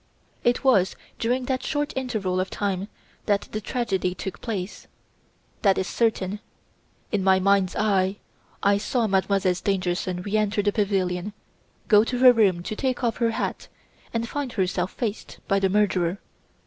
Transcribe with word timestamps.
"It 0.43 0.63
was 0.63 0.95
during 1.19 1.45
that 1.45 1.61
short 1.61 1.93
interval 1.95 2.39
of 2.39 2.49
time 2.49 2.87
that 3.27 3.41
the 3.51 3.61
tragedy 3.61 4.15
took 4.15 4.41
place. 4.41 4.87
That 5.61 5.77
is 5.77 5.85
certain. 5.85 6.39
In 7.11 7.23
my 7.23 7.39
mind's 7.39 7.75
eye 7.75 8.17
I 8.63 8.79
saw 8.79 9.05
Mademoiselle 9.05 9.53
Stangerson 9.53 10.23
re 10.25 10.35
enter 10.37 10.63
the 10.63 10.71
pavilion, 10.71 11.33
go 11.87 12.03
to 12.03 12.17
her 12.17 12.33
room 12.33 12.63
to 12.63 12.75
take 12.75 13.03
off 13.03 13.17
her 13.17 13.29
hat, 13.29 13.67
and 14.11 14.27
find 14.27 14.53
herself 14.53 14.91
faced 14.91 15.37
by 15.47 15.59
the 15.59 15.69
murderer. 15.69 16.17